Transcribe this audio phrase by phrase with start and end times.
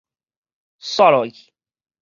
[0.79, 1.53] 紲落去